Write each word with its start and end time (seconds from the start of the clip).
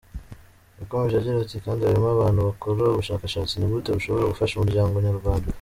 Yakomeje 0.79 1.15
agira 1.17 1.37
ati 1.41 1.57
“Kandi 1.65 1.81
harimo 1.87 2.09
abantu 2.11 2.39
bakora 2.47 2.83
ubushakashatsi, 2.93 3.53
ni 3.55 3.67
gute 3.71 3.89
bushobora 3.97 4.31
gufasha 4.31 4.53
umuryango 4.55 4.93
nyarwanda?. 5.07 5.45